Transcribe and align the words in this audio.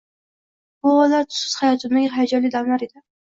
Bu 0.85 0.93
onlar 1.01 1.27
tussiz 1.33 1.53
hayotimning 1.65 2.09
hayajonli 2.17 2.53
damlari 2.59 2.89
edi 2.91 3.05